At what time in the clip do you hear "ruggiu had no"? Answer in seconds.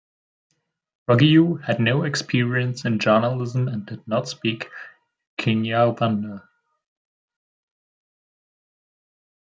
1.07-2.05